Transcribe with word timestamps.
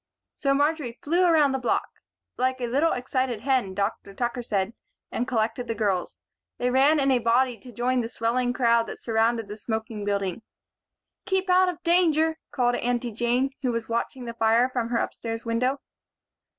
So 0.35 0.55
Marjory 0.55 0.97
flew 1.03 1.23
around 1.23 1.51
the 1.51 1.59
block 1.59 1.87
like 2.35 2.59
a 2.59 2.65
little 2.65 2.91
excited 2.91 3.41
hen, 3.41 3.75
Dr. 3.75 4.15
Tucker 4.15 4.41
said 4.41 4.73
and 5.11 5.27
collected 5.27 5.67
the 5.67 5.75
girls. 5.75 6.17
They 6.57 6.71
ran 6.71 6.99
in 6.99 7.11
a 7.11 7.19
body 7.19 7.55
to 7.59 7.71
join 7.71 8.01
the 8.01 8.09
swelling 8.09 8.51
crowd 8.51 8.87
that 8.87 8.99
surrounded 8.99 9.47
the 9.47 9.57
smoking 9.57 10.03
building. 10.03 10.41
"Keep 11.27 11.45
back 11.45 11.55
out 11.55 11.69
of 11.69 11.83
danger," 11.83 12.39
called 12.49 12.73
Aunty 12.77 13.11
Jane, 13.11 13.51
who 13.61 13.71
was 13.71 13.89
watching 13.89 14.25
the 14.25 14.33
fire 14.33 14.69
from 14.69 14.89
her 14.89 14.97
upstairs 14.97 15.45
window. 15.45 15.81